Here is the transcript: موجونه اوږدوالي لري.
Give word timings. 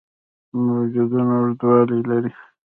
موجونه 0.63 1.23
اوږدوالي 1.37 1.99
لري. 2.09 2.31